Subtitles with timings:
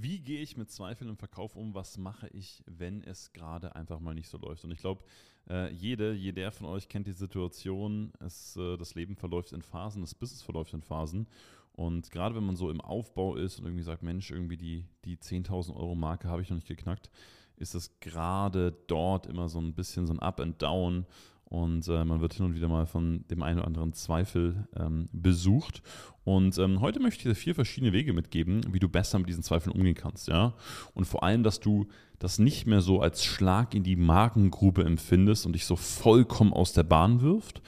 [0.00, 1.74] Wie gehe ich mit Zweifeln im Verkauf um?
[1.74, 4.64] Was mache ich, wenn es gerade einfach mal nicht so läuft?
[4.64, 5.02] Und ich glaube,
[5.50, 10.02] äh, jede, jeder von euch kennt die Situation, es, äh, das Leben verläuft in Phasen,
[10.02, 11.26] das Business verläuft in Phasen.
[11.72, 15.16] Und gerade wenn man so im Aufbau ist und irgendwie sagt, Mensch, irgendwie die, die
[15.16, 17.10] 10.000 Euro Marke habe ich noch nicht geknackt,
[17.56, 21.06] ist es gerade dort immer so ein bisschen so ein Up and Down
[21.48, 25.08] und äh, man wird hin und wieder mal von dem einen oder anderen Zweifel ähm,
[25.12, 25.82] besucht.
[26.24, 29.42] Und ähm, heute möchte ich dir vier verschiedene Wege mitgeben, wie du besser mit diesen
[29.42, 30.28] Zweifeln umgehen kannst.
[30.28, 30.52] Ja?
[30.92, 31.86] Und vor allem, dass du
[32.18, 36.74] das nicht mehr so als Schlag in die Magengrube empfindest und dich so vollkommen aus
[36.74, 37.62] der Bahn wirft,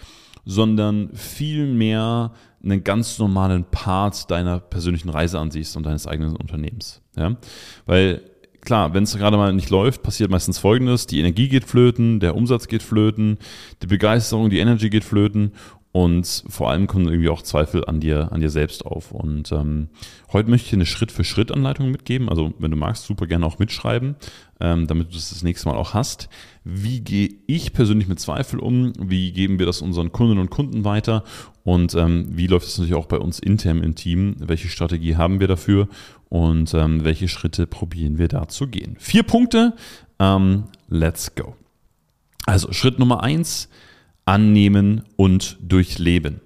[0.45, 7.01] sondern vielmehr einen ganz normalen Part deiner persönlichen Reise ansiehst und deines eigenen Unternehmens.
[7.17, 7.39] Ja?
[7.87, 8.21] Weil
[8.61, 11.07] klar, wenn es gerade mal nicht läuft, passiert meistens Folgendes.
[11.07, 13.39] Die Energie geht flöten, der Umsatz geht flöten,
[13.83, 15.53] die Begeisterung, die Energy geht flöten
[15.93, 19.11] und vor allem kommen irgendwie auch Zweifel an dir, an dir selbst auf.
[19.11, 19.89] Und ähm,
[20.33, 22.29] heute möchte ich dir eine Schritt-für-Schritt-Anleitung mitgeben.
[22.29, 24.15] Also wenn du magst, super gerne auch mitschreiben,
[24.61, 26.29] ähm, damit du es das nächste Mal auch hast.
[26.63, 28.93] Wie gehe ich persönlich mit Zweifel um?
[29.01, 31.25] Wie geben wir das unseren Kundinnen und Kunden weiter?
[31.65, 34.37] Und ähm, wie läuft es natürlich auch bei uns intern im Team?
[34.39, 35.89] Welche Strategie haben wir dafür?
[36.31, 38.97] Und ähm, welche Schritte probieren wir da zu gehen?
[38.99, 39.75] Vier Punkte.
[40.19, 41.57] Ähm, let's go.
[42.47, 43.69] Also Schritt Nummer eins
[44.25, 46.41] annehmen und durchleben.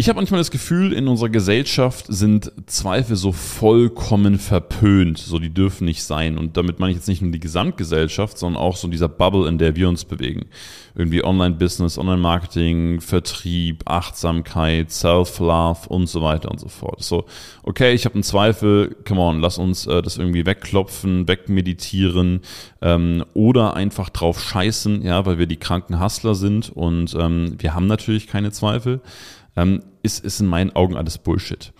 [0.00, 5.18] Ich habe manchmal das Gefühl, in unserer Gesellschaft sind Zweifel so vollkommen verpönt.
[5.18, 6.38] So, die dürfen nicht sein.
[6.38, 9.58] Und damit meine ich jetzt nicht nur die Gesamtgesellschaft, sondern auch so dieser Bubble, in
[9.58, 10.46] der wir uns bewegen.
[10.94, 17.02] Irgendwie Online-Business, Online-Marketing, Vertrieb, Achtsamkeit, Self-Love und so weiter und so fort.
[17.02, 17.24] So,
[17.64, 22.42] okay, ich habe einen Zweifel, come on, lass uns äh, das irgendwie wegklopfen, wegmeditieren
[22.82, 27.74] ähm, oder einfach drauf scheißen, ja, weil wir die kranken Hustler sind und ähm, wir
[27.74, 29.00] haben natürlich keine Zweifel
[29.58, 31.72] ähm, ist, ist in meinen Augen alles Bullshit.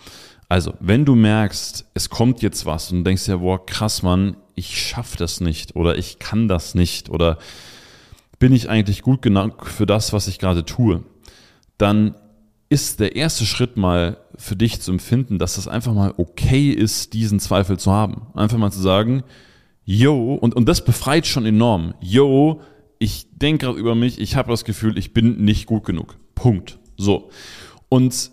[0.49, 4.77] Also, wenn du merkst, es kommt jetzt was und denkst ja, boah, krass, Mann, ich
[4.77, 7.37] schaff das nicht oder ich kann das nicht oder
[8.37, 11.03] bin ich eigentlich gut genug für das, was ich gerade tue,
[11.77, 12.15] dann
[12.67, 17.13] ist der erste Schritt mal für dich zu empfinden, dass es einfach mal okay ist,
[17.13, 18.27] diesen Zweifel zu haben.
[18.33, 19.23] Einfach mal zu sagen,
[19.85, 22.61] yo, und, und das befreit schon enorm, yo,
[22.99, 26.17] ich denke gerade über mich, ich habe das Gefühl, ich bin nicht gut genug.
[26.35, 26.79] Punkt.
[26.99, 27.29] So.
[27.89, 28.31] Und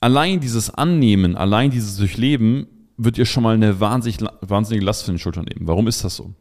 [0.00, 5.12] allein dieses Annehmen, allein dieses Durchleben wird dir schon mal eine wahnsinnig, wahnsinnige Last für
[5.12, 5.66] den Schultern nehmen.
[5.66, 6.34] Warum ist das so?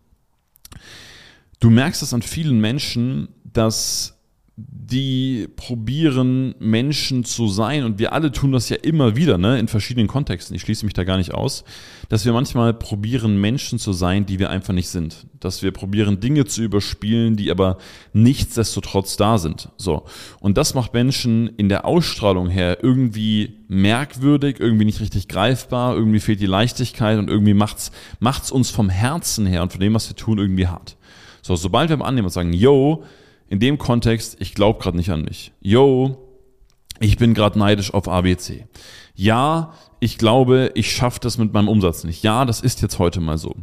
[1.60, 4.21] Du merkst es an vielen Menschen, dass
[4.58, 9.70] die probieren, Menschen zu sein, und wir alle tun das ja immer wieder, ne, in
[9.70, 11.64] verschiedenen Kontexten, ich schließe mich da gar nicht aus,
[12.10, 15.26] dass wir manchmal probieren, Menschen zu sein, die wir einfach nicht sind.
[15.40, 17.78] Dass wir probieren, Dinge zu überspielen, die aber
[18.12, 19.70] nichtsdestotrotz da sind.
[19.78, 20.04] So.
[20.42, 26.20] Und das macht Menschen in der Ausstrahlung her irgendwie merkwürdig, irgendwie nicht richtig greifbar, irgendwie
[26.20, 30.10] fehlt die Leichtigkeit und irgendwie macht's, macht's uns vom Herzen her und von dem, was
[30.10, 30.98] wir tun, irgendwie hart.
[31.42, 33.04] So, sobald wir annehmen und sagen, yo,
[33.52, 35.52] in dem Kontext, ich glaube gerade nicht an mich.
[35.60, 36.18] Yo,
[37.02, 38.66] ich bin gerade neidisch auf ABC.
[39.14, 42.24] Ja, ich glaube, ich schaffe das mit meinem Umsatz nicht.
[42.24, 43.54] Ja, das ist jetzt heute mal so.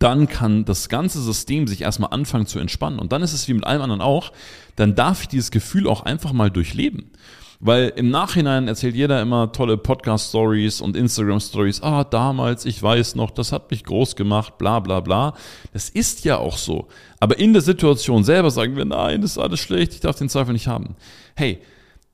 [0.00, 2.98] Dann kann das ganze System sich erstmal anfangen zu entspannen.
[2.98, 4.32] Und dann ist es wie mit allem anderen auch,
[4.74, 7.12] dann darf ich dieses Gefühl auch einfach mal durchleben.
[7.60, 11.82] Weil im Nachhinein erzählt jeder immer tolle Podcast-Stories und Instagram-Stories.
[11.82, 15.34] Ah, damals, ich weiß noch, das hat mich groß gemacht, bla bla bla.
[15.72, 16.86] Das ist ja auch so.
[17.18, 20.28] Aber in der Situation selber sagen wir, nein, das ist alles schlecht, ich darf den
[20.28, 20.94] Zweifel nicht haben.
[21.34, 21.60] Hey,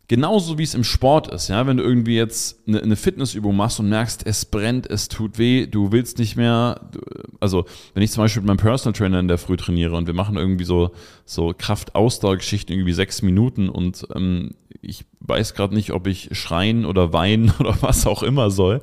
[0.07, 3.81] Genauso wie es im Sport ist, ja, wenn du irgendwie jetzt eine, eine, Fitnessübung machst
[3.81, 6.91] und merkst, es brennt, es tut weh, du willst nicht mehr,
[7.41, 10.13] also wenn ich zum Beispiel mit meinem Personal Trainer in der Früh trainiere und wir
[10.13, 10.91] machen irgendwie so,
[11.25, 14.51] so Kraft-Ausdauergeschichten irgendwie sechs Minuten und ähm,
[14.83, 18.81] ich weiß gerade nicht, ob ich schreien oder weinen oder was auch immer soll.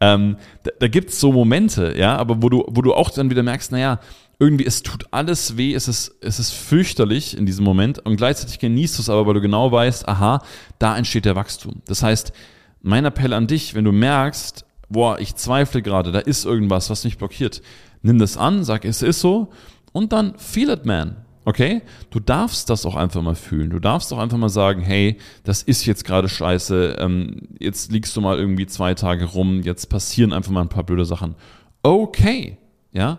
[0.00, 3.30] Ähm, da da gibt es so Momente, ja, aber wo du, wo du auch dann
[3.30, 4.00] wieder merkst, naja,
[4.38, 8.58] irgendwie, es tut alles weh, es ist, es ist fürchterlich in diesem Moment und gleichzeitig
[8.58, 10.42] genießt du es aber, weil du genau weißt, aha,
[10.78, 11.82] da entsteht der Wachstum.
[11.86, 12.32] Das heißt,
[12.80, 17.04] mein Appell an dich, wenn du merkst, boah, ich zweifle gerade, da ist irgendwas, was
[17.04, 17.60] mich blockiert,
[18.00, 19.50] nimm das an, sag, es ist so
[19.92, 21.16] und dann feel it, man.
[21.50, 21.82] Okay?
[22.10, 23.70] Du darfst das auch einfach mal fühlen.
[23.70, 28.16] Du darfst auch einfach mal sagen, hey, das ist jetzt gerade scheiße, ähm, jetzt liegst
[28.16, 31.34] du mal irgendwie zwei Tage rum, jetzt passieren einfach mal ein paar blöde Sachen.
[31.82, 32.56] Okay,
[32.92, 33.18] ja?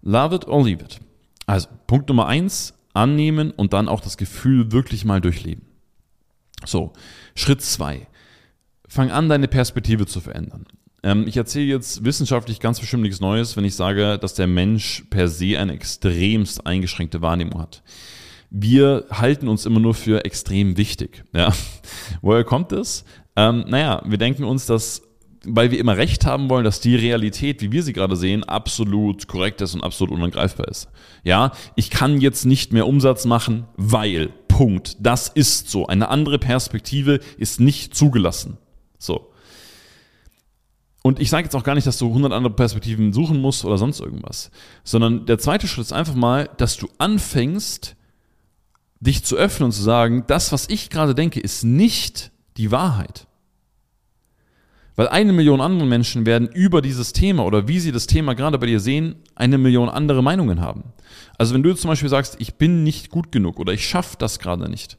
[0.00, 1.00] Love it or leave it.
[1.44, 5.66] Also Punkt Nummer eins, annehmen und dann auch das Gefühl wirklich mal durchleben.
[6.64, 6.94] So,
[7.34, 8.06] Schritt zwei.
[8.88, 10.64] Fang an, deine Perspektive zu verändern.
[11.02, 15.04] Ähm, ich erzähle jetzt wissenschaftlich ganz bestimmt nichts Neues, wenn ich sage, dass der Mensch
[15.10, 17.82] per se eine extremst eingeschränkte Wahrnehmung hat.
[18.50, 21.24] Wir halten uns immer nur für extrem wichtig.
[21.32, 21.52] Ja.
[22.20, 23.04] Woher kommt das?
[23.36, 25.02] Ähm, naja, wir denken uns, dass
[25.44, 29.26] weil wir immer recht haben wollen, dass die Realität, wie wir sie gerade sehen, absolut
[29.26, 30.88] korrekt ist und absolut unangreifbar ist.
[31.24, 34.98] Ja, ich kann jetzt nicht mehr Umsatz machen, weil, Punkt.
[35.00, 35.86] Das ist so.
[35.86, 38.58] Eine andere Perspektive ist nicht zugelassen.
[38.98, 39.29] So.
[41.02, 43.78] Und ich sage jetzt auch gar nicht, dass du 100 andere Perspektiven suchen musst oder
[43.78, 44.50] sonst irgendwas,
[44.84, 47.96] sondern der zweite Schritt ist einfach mal, dass du anfängst,
[49.00, 53.26] dich zu öffnen und zu sagen, das, was ich gerade denke, ist nicht die Wahrheit.
[54.94, 58.58] Weil eine Million andere Menschen werden über dieses Thema oder wie sie das Thema gerade
[58.58, 60.92] bei dir sehen, eine Million andere Meinungen haben.
[61.38, 64.38] Also wenn du zum Beispiel sagst, ich bin nicht gut genug oder ich schaffe das
[64.38, 64.98] gerade nicht,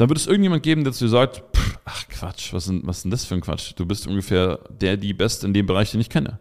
[0.00, 1.42] dann wird es irgendjemand geben, der zu dir sagt,
[1.84, 3.74] ach Quatsch, was ist, was denn das für ein Quatsch?
[3.76, 6.38] Du bist ungefähr der, die Beste in dem Bereich, den ich kenne.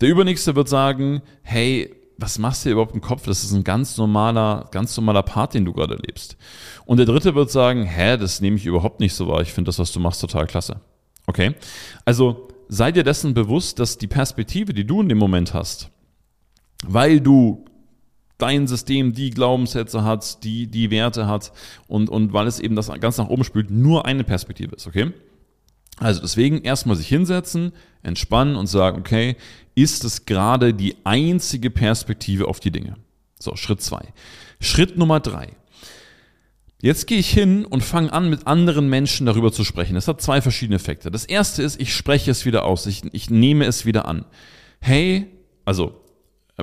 [0.00, 3.24] Der Übernächste wird sagen, hey, was machst du hier überhaupt im Kopf?
[3.24, 6.36] Das ist ein ganz normaler, ganz normaler Part, den du gerade lebst.
[6.84, 9.42] Und der Dritte wird sagen, hä, das nehme ich überhaupt nicht so wahr.
[9.42, 10.80] Ich finde das, was du machst, total klasse.
[11.28, 11.54] Okay?
[12.04, 15.90] Also sei dir dessen bewusst, dass die Perspektive, die du in dem Moment hast,
[16.84, 17.64] weil du
[18.42, 21.52] dein System die Glaubenssätze hat, die die Werte hat
[21.86, 25.12] und, und weil es eben das ganz nach oben spült, nur eine Perspektive ist, okay?
[25.98, 27.72] Also deswegen erstmal sich hinsetzen,
[28.02, 29.36] entspannen und sagen, okay,
[29.76, 32.96] ist es gerade die einzige Perspektive auf die Dinge?
[33.38, 34.02] So, Schritt zwei.
[34.60, 35.50] Schritt Nummer drei.
[36.80, 39.94] Jetzt gehe ich hin und fange an, mit anderen Menschen darüber zu sprechen.
[39.94, 41.12] Das hat zwei verschiedene Effekte.
[41.12, 44.24] Das erste ist, ich spreche es wieder aus, ich, ich nehme es wieder an.
[44.80, 45.28] Hey,
[45.64, 46.01] also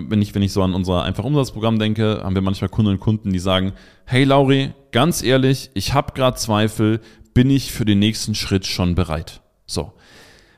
[0.07, 2.99] wenn ich, wenn ich so an unser einfach Umsatzprogramm denke, haben wir manchmal Kunden und
[2.99, 3.73] Kunden, die sagen,
[4.05, 7.01] hey Lauri, ganz ehrlich, ich habe gerade Zweifel,
[7.33, 9.41] bin ich für den nächsten Schritt schon bereit?
[9.65, 9.93] So.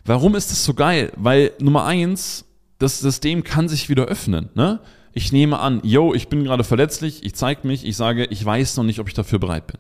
[0.06, 1.12] Warum ist das so geil?
[1.16, 2.46] Weil Nummer eins,
[2.80, 4.50] das System kann sich wieder öffnen.
[4.56, 4.80] Ne?
[5.14, 8.78] Ich nehme an, yo, ich bin gerade verletzlich, ich zeige mich, ich sage, ich weiß
[8.78, 9.78] noch nicht, ob ich dafür bereit bin.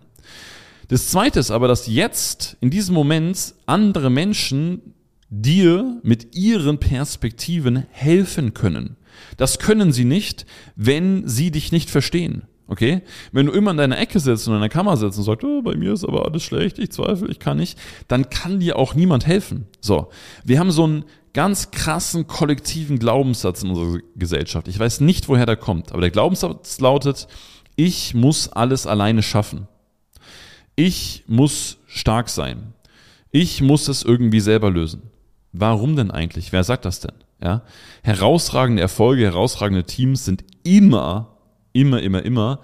[0.90, 4.94] Das zweite ist aber, dass jetzt in diesem Moment andere Menschen
[5.30, 8.98] dir mit ihren Perspektiven helfen können.
[9.38, 12.44] Das können sie nicht, wenn sie dich nicht verstehen.
[12.68, 13.02] Okay?
[13.34, 15.62] Wenn du immer in deiner Ecke sitzt und in der Kammer sitzt und sagst, oh,
[15.62, 17.78] bei mir ist aber alles schlecht, ich zweifle, ich kann nicht,
[18.08, 19.68] dann kann dir auch niemand helfen.
[19.82, 20.10] So.
[20.46, 21.04] Wir haben so einen
[21.34, 24.70] ganz krassen kollektiven Glaubenssatz in unserer Gesellschaft.
[24.70, 27.28] Ich weiß nicht, woher der kommt, aber der Glaubenssatz lautet,
[27.76, 29.68] ich muss alles alleine schaffen.
[30.76, 32.74] Ich muss stark sein.
[33.32, 35.04] Ich muss es irgendwie selber lösen.
[35.52, 36.52] Warum denn eigentlich?
[36.52, 37.16] Wer sagt das denn?
[37.42, 37.64] Ja?
[38.04, 41.38] Herausragende Erfolge, herausragende Teams sind immer,
[41.74, 42.60] immer, immer, immer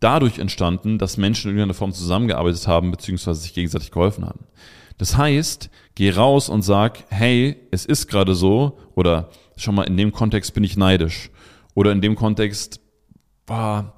[0.00, 4.40] dadurch entstanden, dass Menschen in irgendeiner Form zusammengearbeitet haben, beziehungsweise sich gegenseitig geholfen haben.
[4.96, 9.96] Das heißt, geh raus und sag, hey, es ist gerade so, oder schau mal, in
[9.96, 11.30] dem Kontext bin ich neidisch.
[11.74, 12.80] Oder in dem Kontext,
[13.46, 13.94] boah,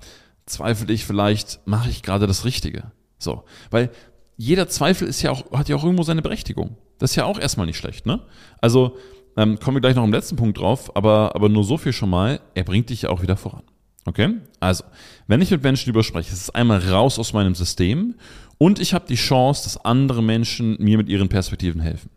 [0.47, 2.93] zweifle ich vielleicht, mache ich gerade das Richtige.
[3.19, 3.45] So.
[3.71, 3.91] Weil
[4.37, 6.77] jeder Zweifel ist ja auch, hat ja auch irgendwo seine Berechtigung.
[6.99, 8.21] Das ist ja auch erstmal nicht schlecht, ne?
[8.61, 8.97] Also,
[9.37, 12.11] ähm, kommen wir gleich noch im letzten Punkt drauf, aber, aber nur so viel schon
[12.11, 13.63] mal, er bringt dich ja auch wieder voran.
[14.05, 14.37] Okay?
[14.61, 14.85] Also,
[15.27, 18.15] wenn ich mit Menschen überspreche, ist es einmal raus aus meinem System
[18.59, 22.11] und ich habe die Chance, dass andere Menschen mir mit ihren Perspektiven helfen.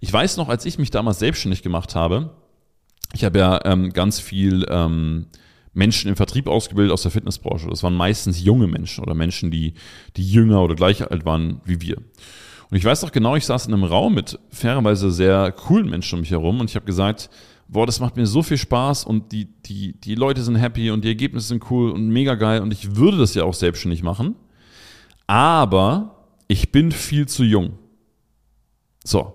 [0.00, 2.30] Ich weiß noch, als ich mich damals selbstständig gemacht habe,
[3.14, 5.26] ich habe ja ähm, ganz viel ähm,
[5.74, 7.68] Menschen im Vertrieb ausgebildet aus der Fitnessbranche.
[7.68, 9.74] Das waren meistens junge Menschen oder Menschen, die,
[10.16, 11.98] die jünger oder gleich alt waren wie wir.
[12.72, 16.14] Und ich weiß noch genau, ich saß in einem Raum mit fairerweise sehr coolen Menschen
[16.14, 17.28] um mich herum und ich habe gesagt,
[17.68, 21.04] boah, das macht mir so viel Spaß und die, die, die Leute sind happy und
[21.04, 24.36] die Ergebnisse sind cool und mega geil und ich würde das ja auch selbstständig machen.
[25.26, 27.74] Aber ich bin viel zu jung.
[29.04, 29.34] So.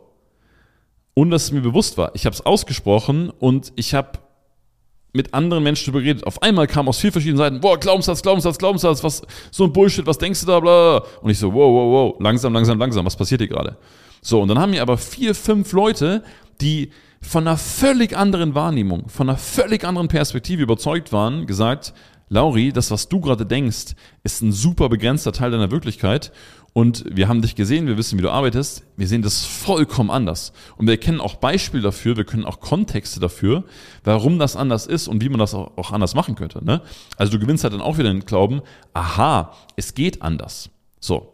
[1.14, 2.16] Und dass es mir bewusst war.
[2.16, 4.18] Ich habe es ausgesprochen und ich habe
[5.18, 6.26] mit anderen Menschen darüber geredet.
[6.26, 9.22] Auf einmal kam aus vier verschiedenen Seiten, boah, Glaubenssatz, Glaubenssatz, Glaubenssatz, was,
[9.52, 12.54] so ein Bullshit, was denkst du da, bla, Und ich so, wow, wow, wow, langsam,
[12.54, 13.76] langsam, langsam, was passiert hier gerade?
[14.22, 16.24] So, und dann haben mir aber vier, fünf Leute,
[16.62, 21.94] die von einer völlig anderen Wahrnehmung, von einer völlig anderen Perspektive überzeugt waren, gesagt,
[22.30, 26.32] Lauri, das, was du gerade denkst, ist ein super begrenzter Teil deiner Wirklichkeit
[26.78, 28.84] und wir haben dich gesehen, wir wissen, wie du arbeitest.
[28.98, 30.54] Wir sehen das vollkommen anders.
[30.76, 33.64] Und wir kennen auch Beispiele dafür, wir können auch Kontexte dafür,
[34.04, 36.64] warum das anders ist und wie man das auch anders machen könnte.
[36.64, 36.84] Ne?
[37.18, 38.62] Also du gewinnst halt dann auch wieder den Glauben,
[38.94, 40.70] aha, es geht anders.
[41.00, 41.34] So.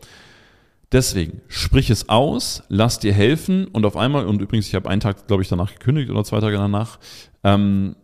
[0.93, 5.01] Deswegen, sprich es aus, lass dir helfen und auf einmal, und übrigens, ich habe einen
[5.01, 7.00] Tag, glaube ich, danach gekündigt oder zwei Tage danach,
[7.43, 7.97] ähm,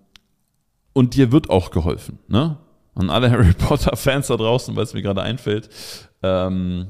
[0.92, 2.20] und dir wird auch geholfen.
[2.28, 2.58] Ne?
[2.96, 5.70] An alle Harry Potter-Fans da draußen, weil es mir gerade einfällt.
[6.22, 6.90] Ähm,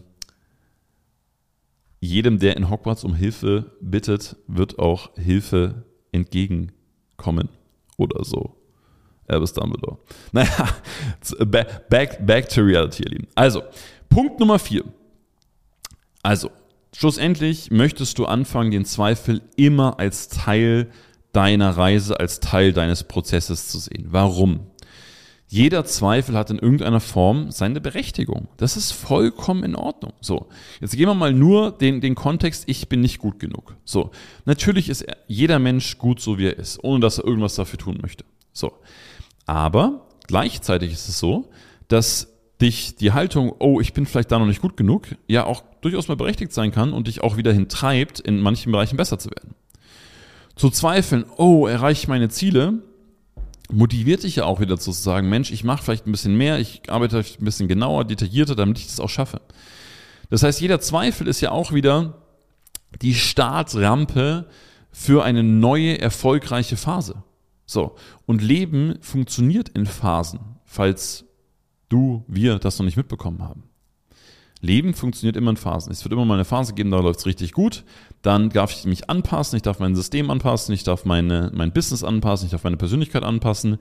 [2.10, 7.50] jedem, der in Hogwarts um Hilfe bittet, wird auch Hilfe entgegenkommen
[7.98, 8.56] oder so.
[9.28, 10.00] Albus Dumbledore.
[10.32, 10.70] Naja,
[11.89, 13.28] back, back to reality, ihr Lieben.
[13.36, 13.63] Also,
[14.10, 14.84] Punkt Nummer vier.
[16.24, 16.50] Also,
[16.96, 20.89] schlussendlich möchtest du anfangen, den Zweifel immer als Teil
[21.32, 24.08] deiner Reise, als Teil deines Prozesses zu sehen.
[24.10, 24.62] Warum?
[25.51, 28.50] Jeder Zweifel hat in irgendeiner Form seine Berechtigung.
[28.58, 30.13] Das ist vollkommen in Ordnung.
[30.22, 30.48] So,
[30.79, 33.75] jetzt gehen wir mal nur den, den Kontext, ich bin nicht gut genug.
[33.84, 34.12] So,
[34.46, 37.98] natürlich ist jeder Mensch gut, so wie er ist, ohne dass er irgendwas dafür tun
[38.00, 38.25] möchte.
[38.53, 38.74] So,
[39.48, 41.50] aber gleichzeitig ist es so,
[41.88, 42.27] dass
[42.62, 46.10] dich die Haltung, oh, ich bin vielleicht da noch nicht gut genug, ja auch durchaus
[46.10, 49.56] mal berechtigt sein kann und dich auch wieder hintreibt, in manchen Bereichen besser zu werden.
[50.56, 52.84] Zu zweifeln, oh, erreiche ich meine Ziele,
[53.72, 56.82] motiviert dich ja auch wieder zu sagen, Mensch, ich mache vielleicht ein bisschen mehr, ich
[56.90, 59.42] arbeite vielleicht ein bisschen genauer, detaillierter, damit ich das auch schaffe.
[60.30, 62.22] Das heißt, jeder Zweifel ist ja auch wieder
[63.02, 64.48] die Startrampe
[64.92, 67.24] für eine neue, erfolgreiche Phase.
[67.66, 67.96] So.
[68.26, 71.26] Und Leben funktioniert in Phasen, falls
[71.90, 73.69] du, wir das noch nicht mitbekommen haben.
[74.62, 75.92] Leben funktioniert immer in Phasen.
[75.92, 77.84] Es wird immer mal eine Phase geben, da läuft es richtig gut
[78.22, 82.04] dann darf ich mich anpassen, ich darf mein System anpassen, ich darf meine, mein Business
[82.04, 83.78] anpassen, ich darf meine Persönlichkeit anpassen.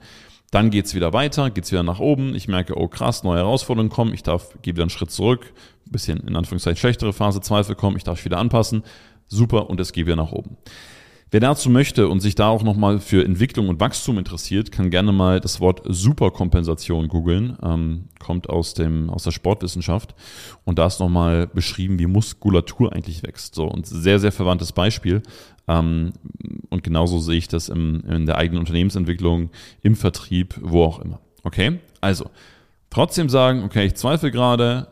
[0.51, 2.33] Dann geht es wieder weiter, geht es wieder nach oben.
[2.33, 4.13] Ich merke, oh krass, neue Herausforderungen kommen.
[4.13, 5.53] Ich darf, gehe wieder einen Schritt zurück,
[5.85, 7.97] bisschen in Anführungszeichen schlechtere Phase, Zweifel kommen.
[7.97, 8.83] Ich darf wieder anpassen.
[9.27, 10.57] Super und es geht wieder nach oben.
[11.31, 15.11] Wer dazu möchte und sich da auch nochmal für Entwicklung und Wachstum interessiert, kann gerne
[15.11, 17.55] mal das Wort Superkompensation googeln.
[17.61, 20.15] Ähm, kommt aus, dem, aus der Sportwissenschaft.
[20.65, 23.53] Und da ist nochmal beschrieben, wie Muskulatur eigentlich wächst.
[23.53, 25.21] So, und sehr, sehr verwandtes Beispiel.
[25.67, 26.13] Ähm,
[26.69, 29.51] und genauso sehe ich das im, in der eigenen Unternehmensentwicklung,
[29.83, 31.19] im Vertrieb, wo auch immer.
[31.43, 31.79] Okay?
[32.01, 32.31] Also,
[32.89, 34.87] trotzdem sagen, okay, ich zweifle gerade,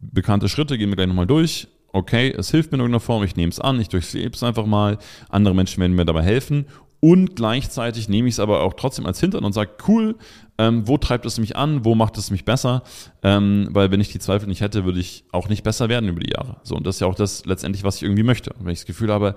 [0.00, 3.36] bekannte Schritte gehen wir gleich nochmal durch okay, es hilft mir in irgendeiner Form, ich
[3.36, 4.98] nehme es an, ich durchlebe es einfach mal,
[5.28, 6.66] andere Menschen werden mir dabei helfen
[7.00, 10.16] und gleichzeitig nehme ich es aber auch trotzdem als Hintern und sage, cool,
[10.58, 12.82] ähm, wo treibt es mich an, wo macht es mich besser,
[13.22, 16.20] ähm, weil wenn ich die Zweifel nicht hätte, würde ich auch nicht besser werden über
[16.20, 16.56] die Jahre.
[16.62, 18.52] So, und das ist ja auch das letztendlich, was ich irgendwie möchte.
[18.58, 19.34] wenn ich das Gefühl habe,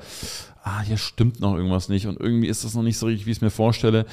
[0.64, 3.32] ah, hier stimmt noch irgendwas nicht und irgendwie ist das noch nicht so richtig, wie
[3.32, 4.06] ich es mir vorstelle,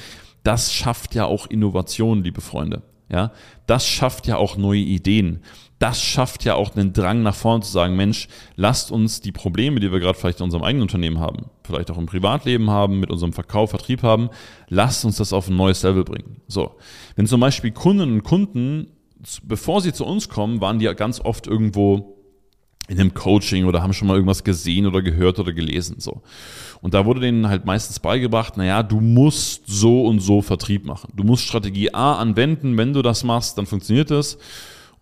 [0.43, 2.81] das schafft ja auch Innovation, liebe Freunde.
[3.09, 3.31] Ja,
[3.67, 5.41] das schafft ja auch neue Ideen.
[5.79, 9.79] Das schafft ja auch den Drang nach vorne zu sagen, Mensch, lasst uns die Probleme,
[9.79, 13.11] die wir gerade vielleicht in unserem eigenen Unternehmen haben, vielleicht auch im Privatleben haben, mit
[13.11, 14.29] unserem Verkauf, Vertrieb haben,
[14.69, 16.41] lasst uns das auf ein neues Level bringen.
[16.47, 16.75] So,
[17.15, 18.87] wenn zum Beispiel Kunden und Kunden,
[19.43, 22.16] bevor sie zu uns kommen, waren die ja ganz oft irgendwo
[22.87, 25.99] in einem Coaching oder haben schon mal irgendwas gesehen oder gehört oder gelesen.
[25.99, 26.21] So.
[26.81, 31.11] Und da wurde denen halt meistens beigebracht, naja, du musst so und so Vertrieb machen.
[31.15, 34.37] Du musst Strategie A anwenden, wenn du das machst, dann funktioniert das.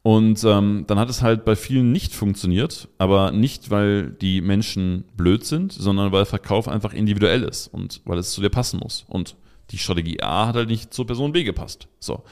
[0.02, 5.06] Und ähm, dann hat es halt bei vielen nicht funktioniert, aber nicht, weil die Menschen
[5.18, 9.06] blöd sind, sondern weil Verkauf einfach individuell ist und weil es zu dir passen muss.
[9.08, 9.36] Und
[9.72, 11.88] die Strategie A hat halt nicht zur Person B gepasst.
[12.00, 12.24] So.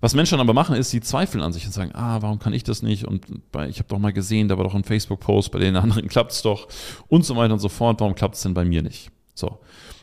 [0.00, 2.62] Was Menschen aber machen, ist, sie zweifeln an sich und sagen, ah, warum kann ich
[2.62, 3.04] das nicht?
[3.04, 6.08] Und bei, ich habe doch mal gesehen, da war doch ein Facebook-Post, bei den anderen
[6.08, 6.68] klappt es doch
[7.08, 8.00] und so weiter und so fort.
[8.00, 9.10] Warum klappt es denn bei mir nicht?
[9.34, 9.58] So.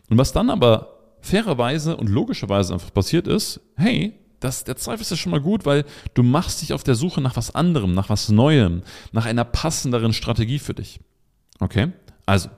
[0.10, 5.12] Und was dann aber fairerweise und logischerweise einfach passiert ist, hey, das, der Zweifel ist
[5.12, 8.10] ja schon mal gut, weil du machst dich auf der Suche nach was anderem, nach
[8.10, 11.00] was Neuem, nach einer passenderen Strategie für dich.
[11.60, 11.92] Okay?
[12.26, 12.50] Also,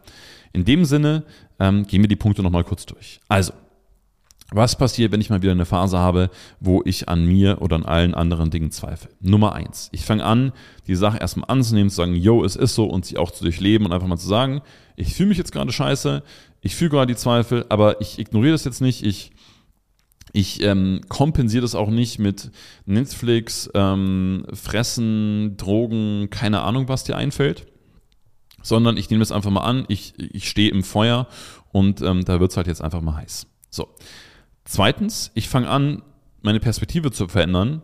[0.53, 1.23] in dem Sinne
[1.59, 3.19] ähm, gehen wir die Punkte nochmal kurz durch.
[3.29, 3.53] Also,
[4.51, 7.85] was passiert, wenn ich mal wieder eine Phase habe, wo ich an mir oder an
[7.85, 9.09] allen anderen Dingen zweifle?
[9.19, 9.89] Nummer eins.
[9.91, 10.53] Ich fange an,
[10.87, 13.85] die Sache erstmal anzunehmen, zu sagen, yo, es ist so und sie auch zu durchleben
[13.85, 14.61] und einfach mal zu sagen,
[14.95, 16.23] ich fühle mich jetzt gerade scheiße,
[16.61, 19.31] ich fühle gerade die Zweifel, aber ich ignoriere das jetzt nicht, ich
[20.33, 22.51] ich ähm, kompensiere das auch nicht mit
[22.85, 27.65] Netflix, ähm, Fressen, Drogen, keine Ahnung, was dir einfällt,
[28.61, 31.27] sondern ich nehme das einfach mal an, ich, ich stehe im Feuer
[31.71, 33.47] und ähm, da wird es halt jetzt einfach mal heiß.
[33.69, 33.87] So.
[34.67, 36.01] Zweitens, ich fange an,
[36.41, 37.81] meine Perspektive zu verändern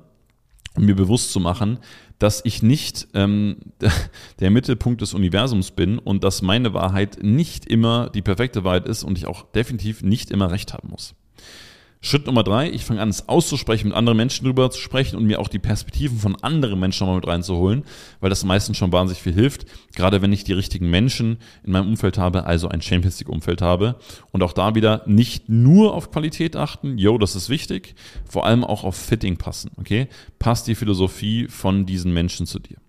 [0.75, 1.79] und mir bewusst zu machen,
[2.19, 3.57] dass ich nicht ähm,
[4.41, 9.03] der Mittelpunkt des Universums bin und dass meine Wahrheit nicht immer die perfekte Wahrheit ist
[9.03, 11.15] und ich auch definitiv nicht immer recht haben muss.
[12.05, 15.23] Schritt Nummer drei, ich fange an, es auszusprechen, mit anderen Menschen drüber zu sprechen und
[15.23, 17.85] mir auch die Perspektiven von anderen Menschen nochmal mit reinzuholen,
[18.19, 21.87] weil das meistens schon wahnsinnig viel hilft, gerade wenn ich die richtigen Menschen in meinem
[21.87, 23.95] Umfeld habe, also ein Champions League Umfeld habe
[24.31, 27.95] und auch da wieder nicht nur auf Qualität achten, yo, das ist wichtig,
[28.29, 30.09] vor allem auch auf Fitting passen, okay?
[30.39, 32.79] Passt die Philosophie von diesen Menschen zu dir.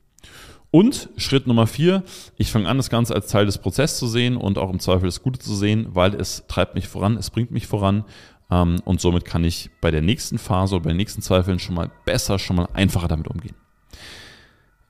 [0.73, 2.03] Und Schritt Nummer vier,
[2.37, 5.05] ich fange an, das Ganze als Teil des Prozesses zu sehen und auch im Zweifel
[5.07, 8.03] das Gute zu sehen, weil es treibt mich voran, es bringt mich voran
[8.51, 11.91] und somit kann ich bei der nächsten Phase oder bei den nächsten Zweifeln schon mal
[12.05, 13.57] besser, schon mal einfacher damit umgehen.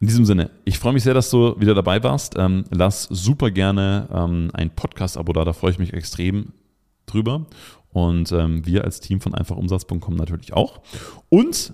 [0.00, 2.34] In diesem Sinne, ich freue mich sehr, dass du wieder dabei warst.
[2.37, 6.52] Ähm, lass super gerne ähm, ein Podcast-Abo da, da freue ich mich extrem
[7.06, 7.46] drüber.
[7.90, 10.82] Und ähm, wir als Team von einfachumsatz.com natürlich auch.
[11.28, 11.73] Und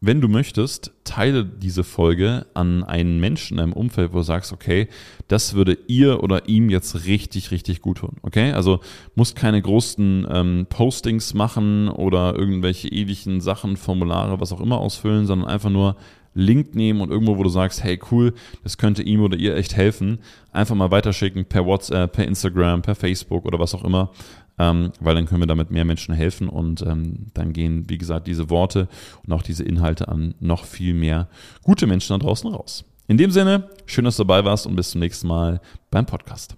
[0.00, 4.52] wenn du möchtest, teile diese Folge an einen Menschen in deinem Umfeld, wo du sagst,
[4.52, 4.88] okay,
[5.26, 8.16] das würde ihr oder ihm jetzt richtig, richtig gut tun.
[8.22, 8.52] Okay?
[8.52, 8.80] Also
[9.16, 15.26] musst keine großen ähm, Postings machen oder irgendwelche ewigen Sachen, Formulare, was auch immer ausfüllen,
[15.26, 15.96] sondern einfach nur
[16.34, 19.74] Link nehmen und irgendwo, wo du sagst, hey cool, das könnte ihm oder ihr echt
[19.74, 20.20] helfen,
[20.52, 24.12] einfach mal weiterschicken per WhatsApp, per Instagram, per Facebook oder was auch immer
[24.58, 28.26] ähm, weil dann können wir damit mehr Menschen helfen und ähm, dann gehen, wie gesagt,
[28.26, 28.88] diese Worte
[29.26, 31.28] und auch diese Inhalte an noch viel mehr
[31.62, 32.84] gute Menschen da draußen raus.
[33.06, 35.60] In dem Sinne, schön, dass du dabei warst und bis zum nächsten Mal
[35.90, 36.56] beim Podcast.